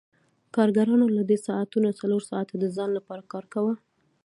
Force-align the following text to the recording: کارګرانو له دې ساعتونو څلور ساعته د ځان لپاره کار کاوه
کارګرانو 0.55 1.05
له 1.17 1.23
دې 1.29 1.37
ساعتونو 1.47 1.97
څلور 1.99 2.21
ساعته 2.29 2.53
د 2.59 2.65
ځان 2.75 2.89
لپاره 2.97 3.23
کار 3.31 3.45
کاوه 3.53 3.73